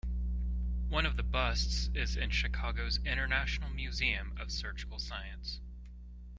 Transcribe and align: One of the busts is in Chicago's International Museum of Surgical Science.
One 0.89 1.05
of 1.05 1.15
the 1.15 1.21
busts 1.21 1.91
is 1.93 2.17
in 2.17 2.31
Chicago's 2.31 2.97
International 3.05 3.69
Museum 3.69 4.33
of 4.39 4.51
Surgical 4.51 4.97
Science. 4.97 5.59